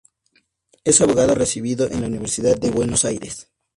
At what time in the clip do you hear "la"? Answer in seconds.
2.01-2.07